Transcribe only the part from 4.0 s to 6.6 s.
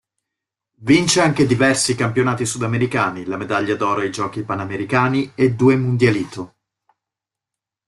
ai Giochi Panamericani e due Mundialito.